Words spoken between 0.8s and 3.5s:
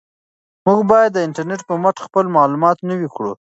باید د انټرنیټ په مټ خپل معلومات نوي کړو.